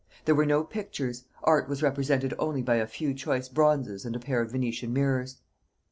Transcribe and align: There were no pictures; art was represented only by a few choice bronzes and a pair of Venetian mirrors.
There 0.25 0.33
were 0.33 0.47
no 0.47 0.63
pictures; 0.63 1.25
art 1.43 1.69
was 1.69 1.83
represented 1.83 2.33
only 2.39 2.63
by 2.63 2.77
a 2.77 2.87
few 2.87 3.13
choice 3.13 3.47
bronzes 3.49 4.03
and 4.03 4.15
a 4.15 4.19
pair 4.19 4.41
of 4.41 4.49
Venetian 4.51 4.91
mirrors. 4.91 5.37